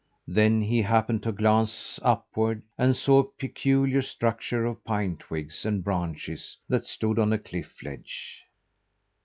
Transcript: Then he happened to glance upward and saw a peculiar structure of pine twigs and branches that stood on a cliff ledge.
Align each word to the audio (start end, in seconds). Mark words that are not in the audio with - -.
Then 0.27 0.61
he 0.61 0.81
happened 0.81 1.21
to 1.21 1.31
glance 1.31 1.99
upward 2.01 2.63
and 2.75 2.95
saw 2.97 3.19
a 3.19 3.23
peculiar 3.37 4.01
structure 4.01 4.65
of 4.65 4.83
pine 4.83 5.15
twigs 5.17 5.63
and 5.63 5.83
branches 5.83 6.57
that 6.67 6.87
stood 6.87 7.19
on 7.19 7.31
a 7.31 7.37
cliff 7.37 7.83
ledge. 7.83 8.41